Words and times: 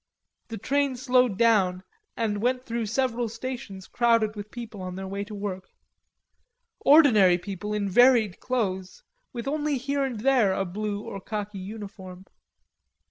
The 0.47 0.57
train 0.57 0.95
slowed 0.95 1.37
down 1.37 1.83
and 2.17 2.41
went 2.41 2.65
through 2.65 2.87
several 2.87 3.29
stations 3.29 3.85
crowded 3.85 4.35
with 4.35 4.49
people 4.49 4.81
on 4.81 4.95
their 4.95 5.05
way 5.07 5.23
to 5.25 5.35
work, 5.35 5.69
ordinary 6.79 7.37
people 7.37 7.71
in 7.71 7.87
varied 7.87 8.39
clothes 8.39 9.03
with 9.31 9.47
only 9.47 9.77
here 9.77 10.03
and 10.03 10.21
there 10.21 10.53
a 10.53 10.65
blue 10.65 11.01
or 11.03 11.21
khaki 11.21 11.59
uniform. 11.59 12.25